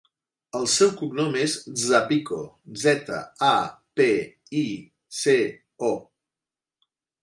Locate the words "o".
5.95-5.97